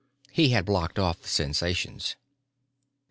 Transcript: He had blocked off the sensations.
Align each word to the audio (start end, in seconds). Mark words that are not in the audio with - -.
He 0.31 0.49
had 0.49 0.65
blocked 0.65 0.97
off 0.97 1.21
the 1.21 1.27
sensations. 1.27 2.15